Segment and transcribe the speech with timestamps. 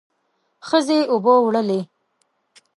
[0.67, 1.79] ښځې اوبه وړلې.